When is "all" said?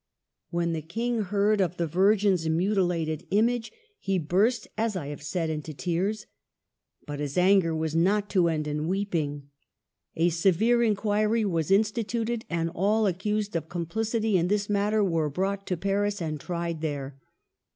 12.73-13.05